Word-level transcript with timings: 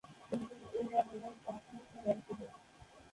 কিন্তু 0.29 0.53
ঐ 0.69 0.89
অ্যালবামে 0.91 1.29
পাঁচটিমাত্র 1.45 1.95
গান 2.05 2.17
ছিল। 2.25 2.39